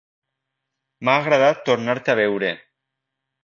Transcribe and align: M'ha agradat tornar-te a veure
M'ha 1.03 1.15
agradat 1.21 1.63
tornar-te 1.69 2.15
a 2.15 2.19
veure 2.23 2.53